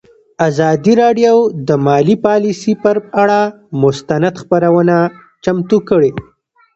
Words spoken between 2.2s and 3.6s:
پالیسي پر اړه